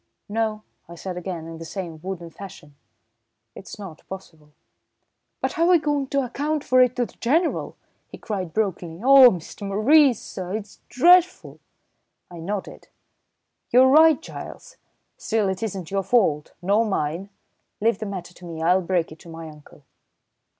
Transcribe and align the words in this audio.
"No," 0.27 0.63
I 0.89 0.95
said 0.95 1.15
again, 1.15 1.45
in 1.47 1.59
the 1.59 1.63
same 1.63 1.99
wooden 2.01 2.31
fashion. 2.31 2.75
"It's 3.53 3.77
not 3.77 4.01
possible." 4.09 4.51
"But 5.41 5.51
how're 5.53 5.67
we 5.67 5.77
going 5.77 6.07
to 6.07 6.23
account 6.25 6.63
for 6.63 6.81
it 6.81 6.95
to 6.95 7.05
the 7.05 7.13
General?" 7.19 7.75
he 8.07 8.17
cried 8.17 8.51
brokenly. 8.51 8.99
"Oh, 9.03 9.29
Mr. 9.29 9.61
Maurice, 9.67 10.19
sir, 10.19 10.55
it's 10.55 10.79
dreadful!" 10.89 11.59
I 12.31 12.39
nodded. 12.39 12.87
"You're 13.69 13.89
right, 13.89 14.19
Giles! 14.19 14.77
Still, 15.17 15.47
it 15.47 15.61
isn't 15.61 15.91
your 15.91 16.01
fault, 16.01 16.53
nor 16.63 16.83
mine. 16.83 17.29
Leave 17.79 17.99
the 17.99 18.07
matter 18.07 18.33
to 18.33 18.45
me. 18.45 18.59
I'll 18.59 18.81
break 18.81 19.11
it 19.11 19.19
to 19.19 19.29
my 19.29 19.47
uncle." 19.47 19.83